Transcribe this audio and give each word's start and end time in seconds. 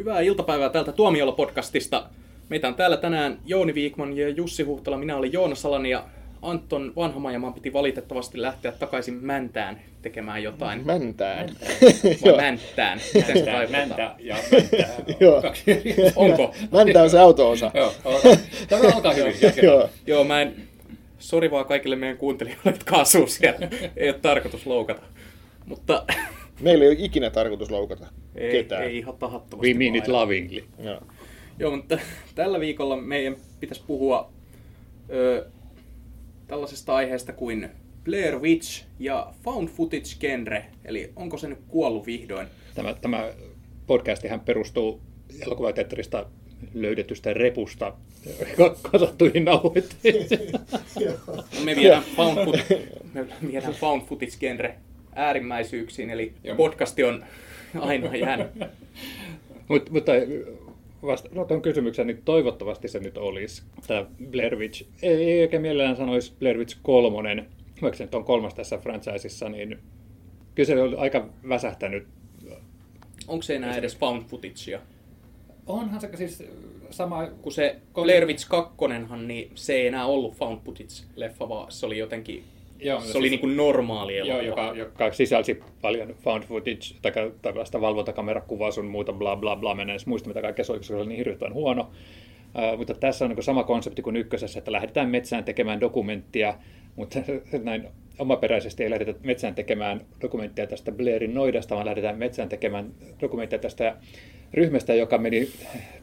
Hyvää 0.00 0.20
iltapäivää 0.20 0.68
täältä 0.68 0.92
Tuomiolla-podcastista. 0.92 2.02
Meitä 2.48 2.68
on 2.68 2.74
täällä 2.74 2.96
tänään 2.96 3.38
Jouni 3.46 3.74
Viikman 3.74 4.16
ja 4.16 4.28
Jussi 4.28 4.62
Huhtala. 4.62 4.96
Minä 4.96 5.16
olin 5.16 5.32
Joona 5.32 5.54
Salani 5.54 5.90
ja 5.90 6.04
Anton 6.42 6.92
Vanhamajamaan 6.96 7.54
piti 7.54 7.72
valitettavasti 7.72 8.42
lähteä 8.42 8.72
takaisin 8.72 9.14
Mäntään 9.14 9.80
tekemään 10.02 10.42
jotain. 10.42 10.86
Mäntään. 10.86 11.48
Vai 12.24 12.36
Mänttään. 12.36 13.00
Miten 13.14 13.38
se 13.38 13.52
Mäntä, 13.70 14.16
ja 14.18 14.36
mäntä. 14.52 15.14
Joo. 15.20 15.42
Kaksi 15.42 15.70
eri. 15.70 15.96
Onko? 16.16 16.54
Mäntä 16.72 17.02
on 17.02 17.10
se 17.10 17.18
auto-osa. 17.18 17.70
Joo. 17.74 17.92
Tämä 18.68 18.82
alkaa 18.94 19.12
hyvin. 19.12 19.34
Joo, 20.06 20.24
mä 20.24 20.42
en... 20.42 20.56
Sori 21.18 21.50
vaan 21.50 21.66
kaikille 21.66 21.96
meidän 21.96 22.16
kuuntelijoille, 22.16 22.70
jotka 22.70 22.96
asuu 22.96 23.26
siellä. 23.26 23.68
Ei 23.96 24.08
ole 24.08 24.18
tarkoitus 24.22 24.66
loukata. 24.66 25.02
Mutta 25.66 26.04
Meillä 26.60 26.84
ei 26.84 26.90
ole 26.90 26.96
ikinä 27.00 27.30
tarkoitus 27.30 27.70
loukata 27.70 28.06
ei, 28.34 28.52
ketään. 28.52 28.82
ei 28.82 28.98
ihan 28.98 29.16
tahattomasti. 29.16 29.68
We 29.68 29.78
mean 29.78 29.96
it 29.96 30.08
lovingly. 30.08 30.64
Joo. 30.78 31.00
Joo, 31.58 31.76
mutta 31.76 31.98
tällä 32.34 32.60
viikolla 32.60 32.96
meidän 32.96 33.36
pitäisi 33.60 33.82
puhua 33.86 34.30
ö, 35.10 35.46
tällaisesta 36.46 36.94
aiheesta 36.94 37.32
kuin 37.32 37.68
Blair 38.04 38.38
Witch 38.38 38.84
ja 38.98 39.32
found 39.44 39.68
footage 39.68 40.08
genre. 40.20 40.64
Eli 40.84 41.12
onko 41.16 41.38
se 41.38 41.48
nyt 41.48 41.58
kuollut 41.68 42.06
vihdoin? 42.06 42.46
Tämä, 42.74 42.94
tämä 42.94 43.30
podcastihan 43.86 44.40
perustuu 44.40 45.00
elokuvateatterista 45.46 46.26
löydetystä 46.74 47.34
repusta 47.34 47.92
kasattuihin 48.92 49.44
nauhoitteisiin. 49.44 50.52
Me 51.64 51.76
viedään 51.76 52.02
found 52.16 52.44
footage, 52.44 52.88
me 53.12 53.26
viedään 53.52 53.74
found 53.74 54.02
footage 54.02 54.32
genre 54.40 54.74
äärimmäisyyksiin, 55.14 56.10
eli 56.10 56.32
podcasti 56.56 57.04
on 57.04 57.24
aina 57.80 58.16
jäänyt. 58.16 58.46
Mut, 59.68 59.90
mutta 59.90 60.12
vasta 61.02 61.28
no, 61.32 61.44
tuon 61.44 61.62
kysymyksen, 61.62 62.06
niin 62.06 62.22
toivottavasti 62.24 62.88
se 62.88 62.98
nyt 62.98 63.18
olisi. 63.18 63.62
Tämä 63.86 64.06
Blair 64.30 64.56
Witch, 64.56 64.86
ei, 65.02 65.32
ei 65.32 65.42
oikein 65.42 65.62
mielellään 65.62 65.96
sanoisi 65.96 66.32
Blair 66.38 66.58
Witch 66.58 66.78
kolmonen, 66.82 67.46
vaikka 67.82 67.96
se 67.96 68.04
nyt 68.04 68.14
on 68.14 68.24
kolmas 68.24 68.54
tässä 68.54 68.78
franchiseissa, 68.78 69.48
niin 69.48 69.78
kyllä 70.54 70.66
se 70.66 70.82
oli 70.82 70.96
aika 70.96 71.28
väsähtänyt 71.48 72.06
Onko 73.30 73.42
se 73.42 73.56
enää 73.56 73.76
edes 73.76 73.96
found 73.96 74.22
footagea? 74.22 74.80
Onhan 75.66 76.00
se 76.00 76.10
siis 76.14 76.44
sama... 76.90 77.26
Kun 77.26 77.52
se 77.52 77.76
Blair 77.94 78.26
Witch 78.26 78.48
2, 78.48 78.74
niin 79.26 79.50
se 79.54 79.72
ei 79.72 79.86
enää 79.86 80.06
ollut 80.06 80.36
found 80.36 80.58
footage-leffa, 80.58 81.48
vaan 81.48 81.72
se 81.72 81.86
oli 81.86 81.98
jotenkin 81.98 82.44
Joo, 82.82 83.00
se 83.00 83.18
oli 83.18 83.28
siis- 83.28 83.42
niinku 83.42 83.56
normaali 83.56 84.16
Joo, 84.16 84.26
elokuva. 84.26 84.44
joka, 84.44 84.72
joka 84.76 85.12
sisälsi 85.12 85.60
paljon 85.82 86.14
found 86.24 86.44
footage, 86.44 86.80
tai 87.02 87.12
tällaista 87.42 87.80
valvontakamerakuvaa 87.80 88.70
sun 88.70 88.86
muuta, 88.86 89.12
bla 89.12 89.36
bla 89.36 89.56
bla, 89.56 89.74
mä 89.74 89.82
en 89.82 89.90
edes 89.90 90.06
muista 90.06 90.28
mitä 90.28 90.42
kaikkea 90.42 90.64
se 90.64 90.72
oli, 90.72 90.78
koska 90.78 90.94
se 90.94 91.00
oli 91.00 91.08
niin 91.08 91.18
hirvittävän 91.18 91.54
huono. 91.54 91.90
Uh, 92.72 92.78
mutta 92.78 92.94
tässä 92.94 93.24
on 93.24 93.30
niin 93.30 93.42
sama 93.42 93.64
konsepti 93.64 94.02
kuin 94.02 94.16
ykkösessä, 94.16 94.58
että 94.58 94.72
lähdetään 94.72 95.08
metsään 95.08 95.44
tekemään 95.44 95.80
dokumenttia, 95.80 96.54
mutta 96.96 97.18
näin 97.62 97.88
omaperäisesti 98.18 98.82
ei 98.84 98.90
lähdetä 98.90 99.14
metsään 99.22 99.54
tekemään 99.54 100.00
dokumenttia 100.22 100.66
tästä 100.66 100.92
Blairin 100.92 101.34
noidasta, 101.34 101.74
vaan 101.74 101.86
lähdetään 101.86 102.18
metsään 102.18 102.48
tekemään 102.48 102.90
dokumenttia 103.20 103.58
tästä 103.58 103.96
ryhmästä, 104.54 104.94
joka 104.94 105.18
meni 105.18 105.48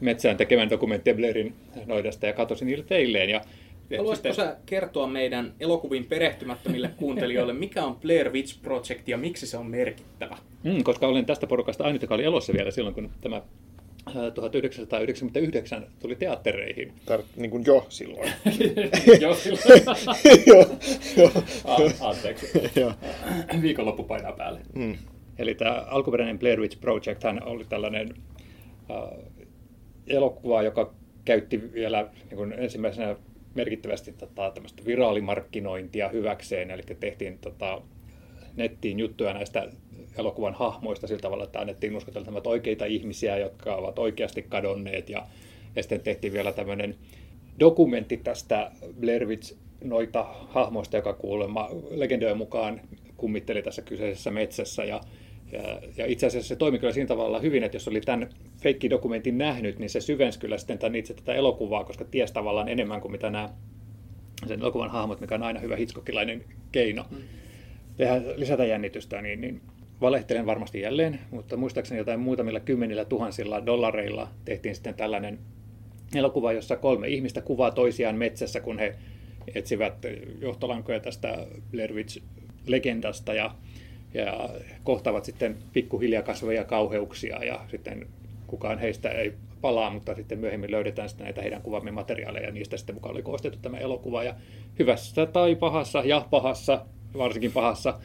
metsään 0.00 0.36
tekemään 0.36 0.70
dokumenttia 0.70 1.14
Blairin 1.14 1.54
noidasta 1.86 2.26
ja 2.26 2.32
katosi 2.32 2.64
niille 2.64 2.84
teilleen. 2.84 3.30
Ja 3.30 3.40
Haluaisitko 3.96 4.32
sä 4.34 4.56
kertoa 4.66 5.06
meidän 5.06 5.54
elokuviin 5.60 6.04
perehtymättömille 6.04 6.90
kuuntelijoille, 6.96 7.52
mikä 7.52 7.84
on 7.84 7.96
Blair 7.96 8.32
Witch 8.32 8.62
Project 8.62 9.08
ja 9.08 9.18
miksi 9.18 9.46
se 9.46 9.56
on 9.56 9.66
merkittävä? 9.66 10.38
Mm, 10.64 10.82
koska 10.82 11.06
olen 11.06 11.26
tästä 11.26 11.46
porukasta 11.46 11.84
ainut, 11.84 12.02
joka 12.02 12.14
oli 12.14 12.24
elossa 12.24 12.52
vielä 12.52 12.70
silloin, 12.70 12.94
kun 12.94 13.10
tämä 13.20 13.42
ää, 14.16 14.30
1999 14.30 15.86
tuli 16.00 16.14
teattereihin. 16.16 16.92
Tar- 17.10 17.22
niin 17.36 17.50
kuin 17.50 17.64
jo 17.66 17.86
silloin. 17.88 18.32
Joo, 19.20 19.34
silloin. 19.34 19.82
joo, 20.46 20.66
joo. 21.16 21.30
A- 21.64 22.08
Anteeksi. 22.08 22.46
Viikonloppu 23.62 24.02
painaa 24.04 24.32
päälle. 24.32 24.60
Mm. 24.74 24.96
Eli 25.38 25.54
tämä 25.54 25.84
alkuperäinen 25.88 26.38
Blair 26.38 26.60
Witch 26.60 26.80
Project 26.80 27.22
hän 27.24 27.42
oli 27.44 27.64
tällainen 27.64 28.14
äh, 28.90 29.18
elokuva, 30.06 30.62
joka 30.62 30.94
käytti 31.24 31.72
vielä 31.72 32.08
niin 32.24 32.36
kuin 32.36 32.52
ensimmäisenä 32.52 33.16
merkittävästi 33.54 34.12
tota, 34.12 34.50
tämmöistä 34.50 34.82
viraalimarkkinointia 34.86 36.08
hyväkseen, 36.08 36.70
eli 36.70 36.82
tehtiin 37.00 37.38
tota, 37.38 37.82
nettiin 38.56 38.98
juttuja 38.98 39.34
näistä 39.34 39.68
elokuvan 40.18 40.54
hahmoista 40.54 41.06
sillä 41.06 41.20
tavalla, 41.20 41.44
että 41.44 41.60
annettiin 41.60 41.96
uskotella, 41.96 42.42
oikeita 42.44 42.84
ihmisiä, 42.84 43.38
jotka 43.38 43.74
ovat 43.74 43.98
oikeasti 43.98 44.42
kadonneet, 44.42 45.10
ja, 45.10 45.26
ja 45.76 45.82
sitten 45.82 46.00
tehtiin 46.00 46.32
vielä 46.32 46.52
tämmöinen 46.52 46.94
dokumentti 47.60 48.16
tästä 48.16 48.70
Blair 49.00 49.26
Witch 49.26 49.56
noita 49.84 50.22
hahmoista, 50.48 50.96
joka 50.96 51.12
kuulemma 51.12 51.68
legendojen 51.90 52.36
mukaan 52.36 52.80
kummitteli 53.16 53.62
tässä 53.62 53.82
kyseisessä 53.82 54.30
metsässä. 54.30 54.84
Ja, 54.84 55.00
ja, 55.52 55.80
ja 55.96 56.06
itse 56.06 56.26
asiassa 56.26 56.48
se 56.48 56.56
toimi 56.56 56.78
kyllä 56.78 56.92
siinä 56.92 57.06
tavalla 57.06 57.40
hyvin, 57.40 57.62
että 57.62 57.76
jos 57.76 57.88
oli 57.88 58.00
tämän 58.00 58.28
feikkidokumentin 58.62 59.38
nähnyt, 59.38 59.78
niin 59.78 59.90
se 59.90 60.00
syvensi 60.00 60.38
kyllä 60.38 60.58
sitten 60.58 60.78
tämän 60.78 60.94
itse 60.94 61.14
tätä 61.14 61.34
elokuvaa, 61.34 61.84
koska 61.84 62.04
tiesi 62.04 62.34
tavallaan 62.34 62.68
enemmän 62.68 63.00
kuin 63.00 63.12
mitä 63.12 63.30
nämä 63.30 63.48
sen 64.46 64.60
elokuvan 64.60 64.90
hahmot, 64.90 65.20
mikä 65.20 65.34
on 65.34 65.42
aina 65.42 65.60
hyvä 65.60 65.76
hitchcockilainen 65.76 66.44
keino. 66.72 67.04
Tehdä, 67.96 68.22
lisätä 68.36 68.64
jännitystä, 68.64 69.22
niin, 69.22 69.40
niin 69.40 69.60
valehtelen 70.00 70.46
varmasti 70.46 70.80
jälleen, 70.80 71.20
mutta 71.30 71.56
muistaakseni 71.56 71.98
jotain 71.98 72.20
muutamilla 72.20 72.60
kymmenillä 72.60 73.04
tuhansilla 73.04 73.66
dollareilla 73.66 74.28
tehtiin 74.44 74.74
sitten 74.74 74.94
tällainen 74.94 75.38
elokuva, 76.14 76.52
jossa 76.52 76.76
kolme 76.76 77.08
ihmistä 77.08 77.40
kuvaa 77.40 77.70
toisiaan 77.70 78.16
metsässä, 78.16 78.60
kun 78.60 78.78
he 78.78 78.94
etsivät 79.54 79.94
johtolankoja 80.40 81.00
tästä 81.00 81.46
Blair 81.70 81.92
Witch-legendasta. 81.92 83.34
Ja, 83.34 83.54
ja 84.14 84.48
kohtaavat 84.84 85.24
sitten 85.24 85.56
pikkuhiljaa 85.72 86.22
kasvavia 86.22 86.64
kauheuksia 86.64 87.44
ja 87.44 87.64
sitten 87.70 88.06
kukaan 88.46 88.78
heistä 88.78 89.10
ei 89.10 89.32
palaa, 89.60 89.90
mutta 89.90 90.14
sitten 90.14 90.38
myöhemmin 90.38 90.70
löydetään 90.70 91.08
sitten 91.08 91.24
näitä 91.24 91.42
heidän 91.42 91.62
kuvaamia 91.62 91.92
materiaaleja 91.92 92.46
ja 92.46 92.52
niistä 92.52 92.76
sitten 92.76 92.94
mukaan 92.94 93.14
oli 93.14 93.22
koostettu 93.22 93.58
tämä 93.62 93.78
elokuva 93.78 94.24
ja 94.24 94.34
hyvässä 94.78 95.26
tai 95.26 95.56
pahassa 95.56 96.02
ja 96.04 96.26
pahassa, 96.30 96.86
varsinkin 97.18 97.52
pahassa, 97.52 97.98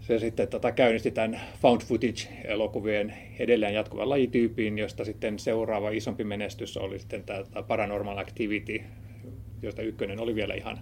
se 0.00 0.18
sitten 0.18 0.48
tota, 0.48 0.72
käynnisti 0.72 1.10
tämän 1.10 1.40
found 1.62 1.80
footage-elokuvien 1.80 3.14
edelleen 3.38 3.74
jatkuvan 3.74 4.08
lajityypin, 4.08 4.78
josta 4.78 5.04
sitten 5.04 5.38
seuraava 5.38 5.90
isompi 5.90 6.24
menestys 6.24 6.76
oli 6.76 6.98
sitten 6.98 7.24
tämä, 7.24 7.44
tämä 7.44 7.62
Paranormal 7.62 8.18
Activity, 8.18 8.80
josta 9.62 9.82
ykkönen 9.82 10.20
oli 10.20 10.34
vielä 10.34 10.54
ihan, 10.54 10.78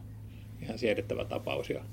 ihan 0.63 0.79
siedettävä 0.79 1.25
tapaus. 1.25 1.71
Ja, 1.71 1.85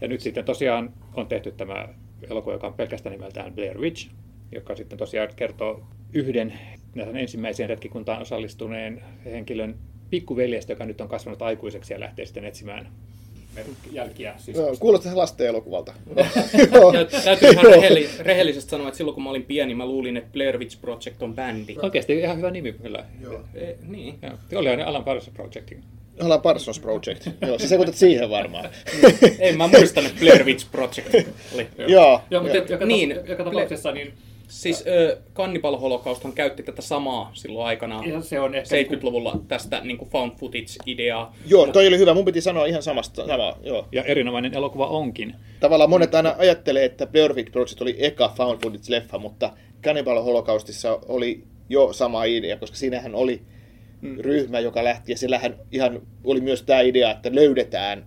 ja 0.00 0.08
nyt 0.08 0.20
sitten 0.20 0.44
tosiaan 0.44 0.92
on 1.14 1.26
tehty 1.26 1.52
tämä 1.52 1.88
elokuva, 2.30 2.52
joka 2.52 2.66
on 2.66 2.74
pelkästään 2.74 3.12
nimeltään 3.12 3.52
Blair 3.54 3.78
Witch, 3.78 4.08
joka 4.52 4.76
sitten 4.76 4.98
tosiaan 4.98 5.28
kertoo 5.36 5.82
yhden 6.12 6.52
näiden 6.94 7.16
ensimmäiseen 7.16 7.68
retkikuntaan 7.68 8.22
osallistuneen 8.22 9.02
henkilön 9.24 9.74
pikkuveljestä, 10.10 10.72
joka 10.72 10.86
nyt 10.86 11.00
on 11.00 11.08
kasvanut 11.08 11.42
aikuiseksi 11.42 11.92
ja 11.92 12.00
lähtee 12.00 12.26
sitten 12.26 12.44
etsimään 12.44 12.88
jälkiä. 13.92 14.34
Siis 14.38 14.56
Joo, 14.56 14.76
Kuulostaa 14.78 15.16
lasten 15.16 15.46
elokuvalta. 15.46 15.92
Ja 16.92 17.22
täytyy 17.24 17.50
ihan 17.50 17.64
rehelli, 17.64 18.08
rehellisesti 18.18 18.70
sanoa, 18.70 18.88
että 18.88 18.98
silloin 18.98 19.14
kun 19.14 19.22
mä 19.22 19.30
olin 19.30 19.42
pieni, 19.42 19.74
mä 19.74 19.86
luulin, 19.86 20.16
että 20.16 20.32
Blair 20.32 20.58
Witch 20.58 20.80
Project 20.80 21.22
on 21.22 21.34
bändi. 21.34 21.76
Oikeasti 21.82 22.18
ihan 22.18 22.36
hyvä 22.36 22.50
nimi 22.50 22.72
kyllä. 22.72 23.04
Joo. 23.20 23.40
E, 23.54 23.74
niin. 23.88 24.18
Joo. 24.22 24.60
Oli 24.60 24.68
aina 24.68 24.84
Alan 24.84 25.04
Parsons 25.04 25.36
Projectin. 25.36 25.84
Ollaan 26.22 26.40
Parsons 26.40 26.78
Project. 26.86 27.26
Joo, 27.46 27.58
sä 27.58 27.68
sekoitat 27.68 27.94
siihen 27.94 28.30
varmaan. 28.30 28.68
Ei 29.38 29.56
mä 29.56 29.68
muistan, 29.68 30.06
että 30.06 30.20
Blair 30.20 30.44
Witch 30.44 30.70
Project 30.70 31.14
oli. 31.54 31.66
Joo. 31.92 32.20
Joo, 32.30 32.42
mutta 32.42 32.56
joo. 32.56 32.66
joka, 32.68 32.86
Niin. 32.86 33.08
niin, 33.08 33.20
joka 33.26 33.44
tapauksessa 33.44 33.92
niin 33.92 34.12
Siis 34.50 34.84
ö, 34.86 35.18
Cannibal 35.34 35.76
Holocausthan 35.76 36.32
käytti 36.32 36.62
tätä 36.62 36.82
samaa 36.82 37.30
silloin 37.34 37.66
aikanaan 37.66 38.08
ja 38.08 38.20
se 38.20 38.40
on 38.40 38.54
ehkä... 38.54 38.76
70-luvulla 38.96 39.40
tästä 39.48 39.80
niin 39.84 39.98
kuin 39.98 40.10
found 40.10 40.32
footage-ideaa. 40.32 41.36
Joo, 41.46 41.66
toi 41.66 41.86
oli 41.86 41.98
hyvä. 41.98 42.14
Mun 42.14 42.24
piti 42.24 42.40
sanoa 42.40 42.66
ihan 42.66 42.82
samasta. 42.82 43.26
Sama, 43.26 43.56
joo. 43.62 43.88
Ja 43.92 44.04
erinomainen 44.04 44.54
elokuva 44.54 44.86
onkin. 44.86 45.34
Tavallaan 45.60 45.90
monet 45.90 46.14
aina 46.14 46.34
ajattelee, 46.38 46.84
että 46.84 47.06
Blair 47.06 47.32
Witch 47.34 47.52
Project 47.52 47.82
oli 47.82 47.96
eka 47.98 48.32
found 48.36 48.58
footage-leffa, 48.60 49.18
mutta 49.18 49.52
Cannibal 49.82 50.22
Holocaustissa 50.22 50.98
oli 51.08 51.42
jo 51.68 51.92
sama 51.92 52.24
idea, 52.24 52.56
koska 52.56 52.76
siinähän 52.76 53.14
oli 53.14 53.42
ryhmä, 54.18 54.60
joka 54.60 54.84
lähti, 54.84 55.12
ja 55.12 55.18
sillähän 55.18 55.54
ihan 55.72 56.02
oli 56.24 56.40
myös 56.40 56.62
tämä 56.62 56.80
idea, 56.80 57.10
että 57.10 57.34
löydetään 57.34 58.04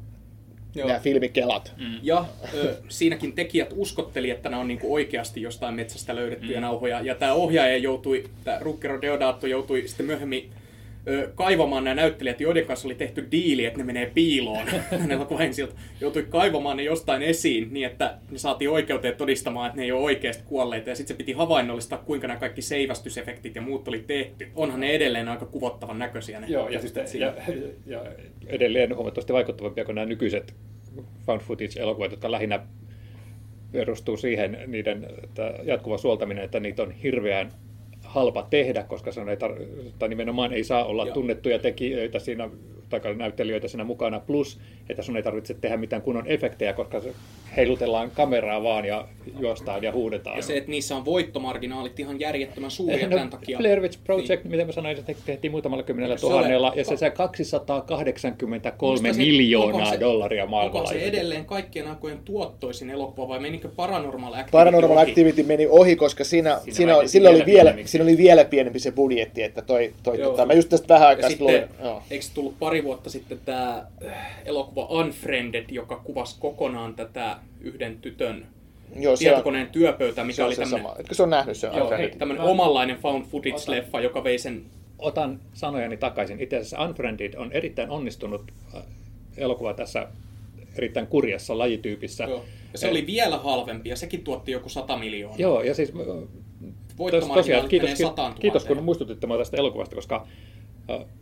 Joo. 0.75 0.87
nämä 0.87 0.99
filmikelat. 0.99 1.73
Mm. 1.77 1.99
Ja 2.03 2.25
ö, 2.53 2.75
siinäkin 2.89 3.33
tekijät 3.33 3.73
uskotteli, 3.75 4.29
että 4.29 4.49
nämä 4.49 4.61
on 4.61 4.67
niinku 4.67 4.93
oikeasti 4.93 5.41
jostain 5.41 5.75
metsästä 5.75 6.15
löydettyjä 6.15 6.57
mm. 6.57 6.61
nauhoja. 6.61 7.01
Ja 7.01 7.15
tämä 7.15 7.33
ohjaaja 7.33 7.77
joutui, 7.77 8.23
tämä 8.43 8.59
Rukkero 8.59 9.01
Deodato 9.01 9.47
joutui 9.47 9.87
sitten 9.87 10.05
myöhemmin 10.05 10.49
kaivamaan 11.35 11.83
nämä 11.83 11.95
näyttelijät, 11.95 12.41
joiden 12.41 12.65
kanssa 12.65 12.87
oli 12.87 12.95
tehty 12.95 13.27
diili, 13.31 13.65
että 13.65 13.77
ne 13.77 13.83
menee 13.83 14.11
piiloon 14.13 14.67
elokuvan 15.09 15.45
ensiltä. 15.45 15.73
Joutui 16.01 16.23
kaivamaan 16.23 16.77
ne 16.77 16.83
jostain 16.83 17.21
esiin 17.21 17.73
niin, 17.73 17.85
että 17.85 18.17
ne 18.31 18.37
saatiin 18.37 18.69
oikeuteen 18.69 19.15
todistamaan, 19.15 19.67
että 19.67 19.77
ne 19.77 19.83
ei 19.83 19.91
ole 19.91 20.01
oikeasti 20.01 20.43
kuolleita. 20.45 20.89
Ja 20.89 20.95
sitten 20.95 21.13
se 21.13 21.17
piti 21.17 21.31
havainnollistaa, 21.31 21.97
kuinka 21.97 22.27
nämä 22.27 22.39
kaikki 22.39 22.61
seivästysefektit 22.61 23.55
ja 23.55 23.61
muut 23.61 23.87
oli 23.87 24.03
tehty. 24.07 24.47
Onhan 24.55 24.79
ne 24.79 24.89
edelleen 24.89 25.29
aika 25.29 25.45
kuvottavan 25.45 25.99
näköisiä 25.99 26.39
ne 26.39 26.47
Joo, 26.47 26.69
ja, 26.69 26.81
sitten, 26.81 27.05
ja, 27.19 27.33
ja 27.85 28.01
edelleen 28.47 28.95
huomattavasti 28.95 29.33
vaikuttavampia 29.33 29.85
kuin 29.85 29.95
nämä 29.95 30.05
nykyiset 30.05 30.55
found 31.25 31.41
footage-elokuvat, 31.41 32.11
jotka 32.11 32.31
lähinnä 32.31 32.59
perustuu 33.71 34.17
siihen 34.17 34.57
niiden 34.67 35.07
jatkuva 35.63 35.97
suoltaminen, 35.97 36.43
että 36.43 36.59
niitä 36.59 36.83
on 36.83 36.91
hirveän 36.91 37.51
halpa 38.13 38.47
tehdä, 38.49 38.83
koska 38.83 39.11
se 39.11 39.21
on 39.21 39.29
ei 39.29 39.35
tar- 39.35 39.91
tai 39.99 40.09
nimenomaan 40.09 40.53
ei 40.53 40.63
saa 40.63 40.85
olla 40.85 41.05
Joo. 41.05 41.13
tunnettuja 41.13 41.59
tekijöitä 41.59 42.19
siinä 42.19 42.49
näyttelijöitä 43.17 43.67
siinä 43.67 43.83
mukana, 43.83 44.19
plus 44.19 44.59
että 44.89 45.01
sun 45.01 45.17
ei 45.17 45.23
tarvitse 45.23 45.53
tehdä 45.53 45.77
mitään 45.77 46.01
kunnon 46.01 46.27
efektejä, 46.27 46.73
koska 46.73 47.01
heilutellaan 47.57 48.11
kameraa 48.11 48.63
vaan 48.63 48.85
ja 48.85 49.07
juostaan 49.39 49.83
ja 49.83 49.91
huudetaan. 49.91 50.37
Ja 50.37 50.43
se, 50.43 50.57
että 50.57 50.71
niissä 50.71 50.95
on 50.95 51.05
voittomarginaalit 51.05 51.99
ihan 51.99 52.19
järjettömän 52.19 52.71
suuria 52.71 53.07
no, 53.07 53.15
tämän 53.15 53.29
takia. 53.29 53.57
Blair 53.57 53.81
Witch 53.81 53.99
Project, 54.03 54.43
niin. 54.43 54.51
miten 54.51 54.67
mä 54.67 54.71
sanoin, 54.71 54.97
se 54.97 55.15
tehtiin 55.25 55.51
muutamalla 55.51 55.83
kymmenellä 55.83 56.15
tuhannella, 56.15 56.73
ja 56.75 56.85
se, 56.85 56.97
se 56.97 57.09
283 57.09 59.13
miljoonaa 59.13 59.91
se, 59.91 59.99
dollaria 59.99 60.45
maailmalla. 60.45 60.79
Onko 60.79 60.93
se 60.93 61.05
edelleen 61.05 61.45
kaikkien 61.45 61.87
aikojen 61.87 62.19
tuottoisin 62.25 62.89
elokuva, 62.89 63.27
vai 63.27 63.39
menikö 63.39 63.69
Paranormal 63.75 64.33
Activity 64.33 64.51
Paranormal 64.51 64.97
ohi? 64.97 65.09
Activity 65.09 65.43
meni 65.43 65.67
ohi, 65.69 65.95
koska 65.95 66.23
siinä, 66.23 66.59
siinä, 66.59 66.73
siinä, 66.73 67.07
sillä 67.07 67.29
oli 67.29 67.45
vielä, 67.45 67.75
siinä 67.85 68.03
oli 68.03 68.17
vielä 68.17 68.45
pienempi 68.45 68.79
se 68.79 68.91
budjetti, 68.91 69.43
että 69.43 69.61
toi, 69.61 69.93
toi 70.03 70.17
tota, 70.17 70.45
mä 70.45 70.53
just 70.53 70.69
tästä 70.69 70.93
vähän 70.93 71.07
aikaa 71.07 71.29
luin. 71.39 71.63
Eikö 72.11 72.25
tullut 72.33 72.59
pari 72.59 72.82
vuotta 72.83 73.09
sitten 73.09 73.39
tämä 73.45 73.85
elokuva 74.45 74.85
Unfriended, 74.85 75.65
joka 75.69 75.95
kuvasi 75.95 76.35
kokonaan 76.39 76.95
tätä 76.95 77.37
yhden 77.61 77.97
tytön 77.97 78.45
Joo, 78.95 79.17
tietokoneen 79.17 79.65
on, 79.65 79.71
työpöytä, 79.71 80.23
mikä 80.23 80.35
se 80.35 80.43
oli 80.43 80.55
tämmöinen... 80.55 80.81
Sama. 80.85 80.95
Etkö 80.99 81.15
se 81.15 81.23
on 81.23 81.29
nähnyt 81.29 81.57
se 81.57 81.67
Joo, 81.67 81.89
hei, 81.89 82.09
tämmöinen 82.09 82.43
omanlainen 82.43 82.97
found 82.97 83.25
footage-leffa, 83.25 84.01
joka 84.01 84.23
vei 84.23 84.39
sen... 84.39 84.65
Otan 84.99 85.39
sanojani 85.53 85.97
takaisin. 85.97 86.39
Itse 86.39 86.55
asiassa 86.55 86.83
Unfriended 86.83 87.33
on 87.33 87.51
erittäin 87.51 87.89
onnistunut 87.89 88.51
äh, 88.75 88.83
elokuva 89.37 89.73
tässä 89.73 90.07
erittäin 90.75 91.07
kurjassa 91.07 91.57
lajityypissä. 91.57 92.23
Joo. 92.23 92.45
Ja 92.73 92.79
se 92.79 92.89
oli 92.89 93.07
vielä 93.07 93.37
halvempi 93.37 93.89
ja 93.89 93.95
sekin 93.95 94.23
tuotti 94.23 94.51
joku 94.51 94.69
100 94.69 94.97
miljoonaa. 94.97 95.37
Joo, 95.39 95.61
ja 95.61 95.73
siis 95.73 95.93
tosiaan, 97.33 97.69
kiitos, 97.69 97.89
kiitos 98.39 98.65
kun 98.65 98.83
muistutitte 98.83 99.27
minua 99.27 99.37
tästä 99.37 99.57
elokuvasta, 99.57 99.95
koska 99.95 100.27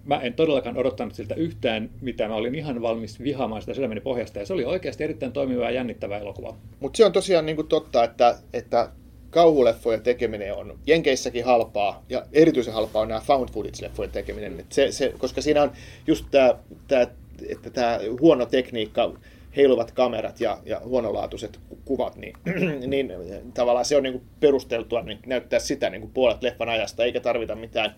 Mä 0.06 0.20
en 0.20 0.34
todellakaan 0.34 0.78
odottanut 0.78 1.16
siltä 1.16 1.36
yhtään 1.36 1.90
mitä. 2.02 2.28
Mä 2.28 2.36
olin 2.36 2.56
ihan 2.56 2.82
valmis 2.82 3.24
vihaamaan 3.24 3.62
sitä 3.62 3.74
sydämeni 3.74 4.02
pohjasta 4.02 4.40
ja 4.40 4.46
se 4.46 4.54
oli 4.54 4.66
oikeasti 4.66 5.04
erittäin 5.04 5.32
toimiva 5.32 5.64
ja 5.64 5.72
jännittävä 5.72 6.18
elokuva. 6.18 6.58
Mutta 6.80 6.98
se 6.98 7.06
on 7.06 7.14
tosiaan 7.14 7.46
niin 7.46 7.68
totta, 7.68 8.04
että, 8.04 8.38
että 8.54 8.90
kauhuleffojen 9.30 10.02
tekeminen 10.02 10.54
on 10.54 10.80
Jenkeissäkin 10.88 11.46
halpaa 11.46 12.04
ja 12.10 12.26
erityisen 12.34 12.74
halpaa 12.74 13.02
on 13.02 13.08
nämä 13.08 13.22
found 13.22 13.50
footage-leffojen 13.50 14.12
tekeminen. 14.12 14.66
se, 14.70 14.92
se, 14.92 15.14
koska 15.18 15.42
siinä 15.42 15.64
on 15.64 15.72
just 16.08 16.26
tämä, 16.32 16.56
tämä 16.88 17.08
että 17.50 17.70
tämä 17.70 18.00
huono 18.22 18.46
tekniikka, 18.46 19.14
heiluvat 19.56 19.92
kamerat 19.92 20.40
ja, 20.40 20.58
ja 20.66 20.82
huonolaatuiset 20.86 21.60
kuvat, 21.86 22.16
niin, 22.16 22.34
niin 22.88 23.14
tavallaan 23.54 23.86
se 23.86 23.98
on 23.98 24.04
niin 24.04 24.22
perusteltua 24.40 25.02
niin 25.02 25.20
näyttää 25.26 25.60
sitä 25.60 25.90
niin 25.90 26.12
puolet 26.14 26.42
leffan 26.42 26.70
ajasta, 26.70 27.04
eikä 27.04 27.20
tarvita 27.20 27.56
mitään 27.56 27.96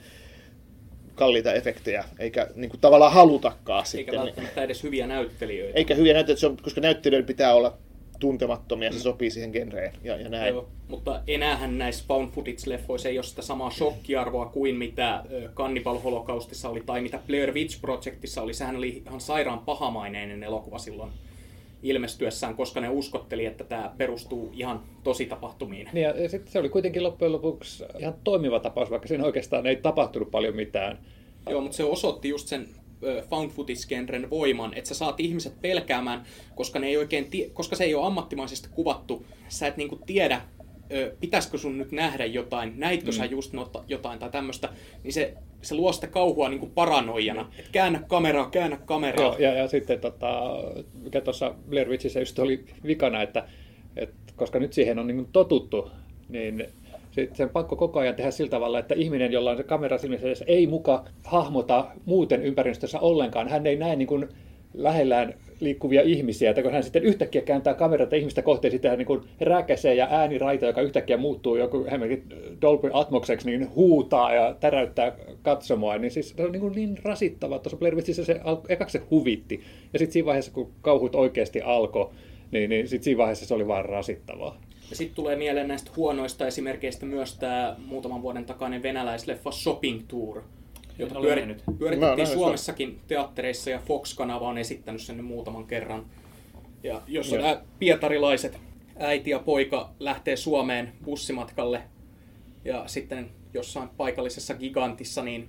kalliita 1.16 1.54
efektejä, 1.54 2.04
eikä 2.20 2.48
niin 2.56 2.70
kuin, 2.70 2.82
tavallaan 2.82 3.14
halutakaan 3.14 3.80
eikä 3.80 3.90
sitten. 3.90 4.14
Eikä 4.14 4.26
välttämättä 4.26 4.64
edes 4.64 4.84
hyviä 4.84 5.08
näyttelijöitä. 5.08 5.78
Eikä 5.78 5.96
hyviä 5.96 6.14
näyttelijöitä, 6.14 6.64
koska 6.64 6.82
näyttelijöiden 6.82 7.28
pitää 7.28 7.54
olla 7.54 7.78
tuntemattomia, 8.20 8.92
se 8.92 8.98
mm. 8.98 9.02
sopii 9.02 9.30
siihen 9.30 9.52
genreen 9.52 9.94
ja, 10.04 10.16
ja 10.16 10.30
näin. 10.30 10.54
Joo, 10.54 10.70
mutta 10.88 11.22
enäähän 11.28 11.78
näissä 11.78 12.04
found 12.08 12.32
footage-leffoissa 12.32 13.10
ei 13.10 13.18
ole 13.18 13.24
sitä 13.24 13.42
samaa 13.42 13.72
shokkiarvoa 13.72 14.46
kuin 14.46 14.76
mitä 14.76 15.24
Cannibal 15.54 16.00
Holocaustissa 16.00 16.70
oli 16.70 16.84
tai 16.86 17.02
mitä 17.02 17.20
Blair 17.28 17.54
Witch 17.54 17.82
Projectissa 17.82 18.42
oli. 18.42 18.54
Sehän 18.54 18.76
oli 18.76 19.04
ihan 19.06 19.22
sairaan 19.22 19.60
pahamaineinen 19.60 20.44
elokuva 20.44 20.78
silloin 20.78 21.12
ilmestyessään, 21.84 22.56
koska 22.56 22.82
ne 22.82 22.90
uskotteli, 22.90 23.46
että 23.46 23.64
tämä 23.64 23.94
perustuu 23.98 24.50
ihan 24.54 24.84
tosi 25.04 25.26
tapahtumiin. 25.26 25.90
Niin 25.94 26.04
ja 26.04 26.30
sitten 26.30 26.52
se 26.52 26.60
oli 26.60 26.70
kuitenkin 26.70 27.04
loppujen 27.04 27.32
lopuksi 27.32 27.84
ihan 28.00 28.14
toimiva 28.24 28.60
tapaus, 28.60 28.92
vaikka 28.92 29.08
siinä 29.08 29.26
oikeastaan 29.26 29.68
ei 29.68 29.76
tapahtunut 29.76 30.32
paljon 30.32 30.56
mitään. 30.56 31.00
Joo, 31.50 31.62
mutta 31.62 31.78
se 31.78 31.84
osoitti 31.84 32.30
just 32.30 32.48
sen 32.48 32.68
found 33.30 33.52
footage-genren 33.52 34.30
voiman, 34.30 34.74
että 34.74 34.88
sä 34.88 34.96
saat 34.96 35.20
ihmiset 35.20 35.62
pelkäämään, 35.62 36.24
koska, 36.56 36.80
ne 36.80 36.88
ei 36.88 36.98
oikein 36.98 37.26
tie- 37.26 37.50
koska 37.50 37.76
se 37.76 37.84
ei 37.84 37.96
ole 37.96 38.06
ammattimaisesti 38.06 38.70
kuvattu. 38.72 39.26
Sä 39.48 39.68
et 39.68 39.78
niinku 39.78 40.00
tiedä, 40.06 40.42
pitäisikö 41.20 41.58
sun 41.58 41.78
nyt 41.78 41.92
nähdä 41.92 42.26
jotain, 42.26 42.74
näitkö 42.78 43.12
mm. 43.12 43.14
sä 43.14 43.26
just 43.26 43.54
jotain 43.88 44.20
tai 44.20 44.30
tämmöistä, 44.30 44.70
niin 45.04 45.14
se, 45.14 45.34
se 45.62 45.76
luo 45.76 45.92
sitä 45.92 46.08
kauhua 46.08 46.50
niin 46.50 46.60
kuin 46.60 46.72
paranoijana. 46.72 47.50
Et 47.60 47.70
käännä 47.72 48.04
kameraa, 48.08 48.50
käännä 48.50 48.78
kameraa. 48.86 49.26
Joo, 49.26 49.38
ja, 49.38 49.54
ja 49.54 49.68
sitten 49.68 50.00
tota, 50.00 50.42
mikä 51.04 51.22
tuossa 51.22 51.56
Blair 51.70 51.90
Witchissä 51.90 52.20
just 52.20 52.40
oli 52.40 52.66
vikana, 52.86 53.22
että, 53.22 53.48
että 53.96 54.34
koska 54.36 54.60
nyt 54.60 54.74
siihen 54.74 55.00
on 55.00 55.08
niin 55.08 55.28
totuttu, 55.32 55.92
niin 56.30 56.68
se 57.34 57.44
on 57.44 57.50
pakko 57.50 57.76
koko 57.76 58.00
ajan 58.00 58.16
tehdä 58.16 58.32
sillä 58.32 58.50
tavalla, 58.50 58.80
että 58.80 58.96
ihminen, 58.96 59.32
jolla 59.32 59.52
on 59.52 59.58
se 59.58 59.64
kamera 59.64 59.98
silmissä 59.98 60.46
ei 60.48 60.68
muka 60.68 61.06
hahmota 61.24 61.88
muuten 62.06 62.44
ympäristössä 62.44 63.00
ollenkaan. 63.00 63.48
Hän 63.48 63.68
ei 63.68 63.76
näe 63.76 63.96
niin 63.96 64.08
kuin 64.08 64.30
lähellään 64.74 65.34
liikkuvia 65.64 66.02
ihmisiä, 66.02 66.50
että 66.50 66.62
kun 66.62 66.72
hän 66.72 66.84
sitten 66.84 67.04
yhtäkkiä 67.04 67.42
kääntää 67.42 67.74
kamerata 67.74 68.16
ihmistä 68.16 68.42
kohti, 68.42 68.72
sitten 68.72 68.92
hän 68.92 68.98
niin 68.98 69.22
räkäsee 69.42 69.96
ja 69.96 70.08
ääniraita, 70.12 70.66
joka 70.66 70.82
yhtäkkiä 70.82 71.18
muuttuu 71.18 71.56
joku 71.56 71.86
Dolby 72.62 72.90
Atmokseksi, 72.94 73.50
niin 73.50 73.76
huutaa 73.76 74.34
ja 74.34 74.56
täräyttää 74.60 75.16
katsomoa, 75.42 75.98
niin 75.98 76.12
siis 76.12 76.34
se 76.38 76.44
on 76.44 76.52
niin, 76.52 76.72
niin 76.72 76.98
rasittava. 77.04 77.60
Tuossa 77.60 77.78
Blair 77.78 77.96
Witchissä 77.96 78.26
se 78.26 78.42
ekaksi 78.70 78.98
se 78.98 79.06
huvitti, 79.12 79.64
ja 79.94 80.00
sitten 80.00 80.14
siinä 80.14 80.26
vaiheessa, 80.26 80.52
kun 80.52 80.72
kauhut 80.82 81.16
oikeasti 81.16 81.62
alkoi, 81.62 82.10
niin, 82.52 82.70
niin 82.70 82.88
sitten 82.88 83.04
siinä 83.04 83.18
vaiheessa 83.18 83.46
se 83.46 83.54
oli 83.54 83.68
vain 83.68 83.86
rasittavaa. 83.86 84.62
Ja 84.90 84.96
sitten 84.96 85.16
tulee 85.16 85.36
mieleen 85.36 85.68
näistä 85.68 85.92
huonoista 85.98 86.48
esimerkkeistä 86.48 87.06
myös 87.06 87.38
tämä 87.38 87.76
muutaman 87.86 88.22
vuoden 88.22 88.46
takainen 88.46 88.84
venäläisleffa 88.84 89.52
Shopping 89.52 90.02
Tour, 90.08 90.42
jota 90.98 91.22
pyöri, 91.22 91.56
pyöritettiin 91.80 92.28
Suomessakin 92.28 93.00
teattereissa 93.08 93.70
ja 93.70 93.80
Fox-kanava 93.80 94.48
on 94.48 94.58
esittänyt 94.58 95.02
sen 95.02 95.24
muutaman 95.24 95.66
kerran. 95.68 96.06
Ja 96.84 97.02
jos 97.08 97.32
nämä 97.32 97.62
pietarilaiset 97.80 98.60
äiti 99.00 99.30
ja 99.30 99.40
poika 99.40 99.90
lähtee 100.00 100.36
Suomeen 100.36 100.94
bussimatkalle 101.06 101.82
ja 102.66 102.84
sitten 102.88 103.30
jossain 103.54 103.90
paikallisessa 103.90 104.54
gigantissa, 104.54 105.24
niin 105.24 105.48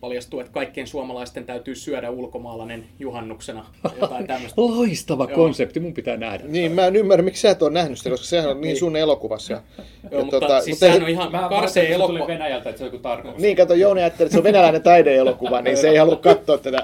paljastuu, 0.00 0.40
että 0.40 0.52
kaikkien 0.52 0.86
suomalaisten 0.86 1.44
täytyy 1.44 1.74
syödä 1.74 2.10
ulkomaalainen 2.10 2.84
juhannuksena. 2.98 3.66
Jotain 4.00 4.26
tämmöistä. 4.36 4.62
Loistava 4.62 5.24
Joo. 5.24 5.34
konsepti, 5.34 5.80
mun 5.80 5.94
pitää 5.94 6.16
nähdä. 6.16 6.44
Niin, 6.48 6.72
mä 6.72 6.86
en 6.86 6.96
ymmärrä, 6.96 7.22
miksi 7.22 7.40
sä 7.42 7.50
et 7.50 7.62
ole 7.62 7.70
nähnyt 7.70 7.98
sitä, 7.98 8.10
koska 8.10 8.26
sehän 8.26 8.50
on 8.50 8.56
niin, 8.56 8.62
niin. 8.62 8.78
sun 8.78 8.96
elokuvassa. 8.96 9.52
Ja, 9.52 9.60
Joo, 9.78 10.18
ja 10.18 10.24
mutta, 10.24 10.40
tota, 10.40 10.60
siis 10.60 10.76
mutta 10.76 10.86
sehän 10.86 11.02
on 11.02 11.08
ihan 11.08 11.30
karseen 11.48 11.92
elokuva. 11.92 12.18
Mä 12.18 12.26
Venäjältä, 12.26 12.70
että 12.70 12.78
se 12.78 12.84
on 12.84 12.88
joku 12.92 13.02
tarkoitus. 13.02 13.42
Niin, 13.42 13.56
kato, 13.56 13.74
Jouni 13.74 14.00
ajatteli, 14.00 14.26
että 14.26 14.32
se 14.32 14.38
on 14.38 14.44
venäläinen 14.44 14.82
taideelokuva, 14.82 15.62
niin 15.62 15.76
se 15.76 15.88
ei 15.88 15.96
halua 15.96 16.16
katsoa 16.16 16.58
tätä. 16.58 16.82